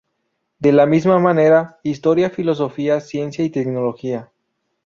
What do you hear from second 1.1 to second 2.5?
manera historia,